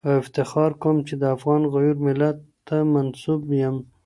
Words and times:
او 0.07 0.13
افتخار 0.23 0.71
کوم 0.83 0.97
چي 1.07 1.13
د 1.17 1.23
افغان 1.35 1.61
غیور 1.73 1.97
ملت 2.07 2.37
ته 2.67 2.75
منسوب 2.93 3.41
یم 3.61 3.77